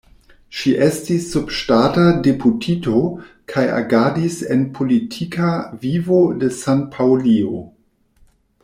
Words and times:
Ŝi 0.59 0.71
estis 0.85 1.25
subŝtata 1.33 2.05
deputito 2.29 3.03
kaj 3.53 3.67
agadis 3.77 4.39
en 4.57 4.65
politika 4.81 5.53
vivo 5.85 6.23
de 6.43 6.53
San-Paŭlio. 6.65 7.63